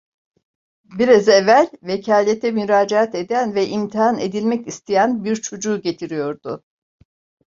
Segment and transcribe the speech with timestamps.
[0.99, 6.63] Biraz evvel vekalete müracaat eden ve imtihan edilmek isteyen bir çocuğu getiriyordu.